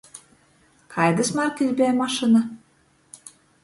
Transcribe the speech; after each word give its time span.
Kaidys 0.95 1.31
markys 1.41 1.71
beja 1.77 1.93
mašyna? 2.01 2.47